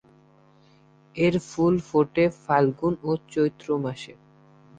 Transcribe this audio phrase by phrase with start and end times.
[1.15, 4.13] এর ফুল ফোটে ফাল্গুন ও চৈত্র মাসে।